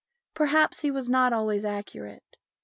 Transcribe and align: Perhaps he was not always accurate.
Perhaps 0.33 0.79
he 0.79 0.89
was 0.89 1.09
not 1.11 1.31
always 1.31 1.63
accurate. 1.63 2.35